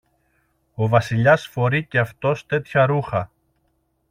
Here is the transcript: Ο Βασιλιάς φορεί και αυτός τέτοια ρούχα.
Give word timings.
Ο 0.75 0.87
Βασιλιάς 0.87 1.47
φορεί 1.47 1.85
και 1.85 1.99
αυτός 1.99 2.45
τέτοια 2.45 2.85
ρούχα. 2.85 3.31